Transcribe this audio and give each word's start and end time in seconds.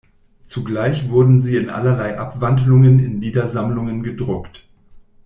Zugleich 0.45 1.11
wurden 1.11 1.43
sie 1.43 1.57
in 1.57 1.69
allerlei 1.69 2.17
Abwandlungen 2.17 2.97
in 2.97 3.21
Liedersammlungen 3.21 4.01
gedruckt. 4.01 4.65